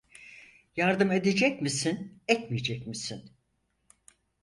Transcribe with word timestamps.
Yardım 0.77 1.11
edecek 1.11 1.61
misin, 1.61 2.21
etmeyecek 2.27 2.87
misin? 2.87 3.31